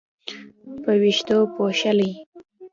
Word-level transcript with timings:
په 0.83 0.91
وېښتو 1.01 1.37
پوښلې 1.53 2.11